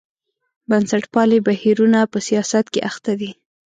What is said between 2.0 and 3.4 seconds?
په سیاست کې اخته دي.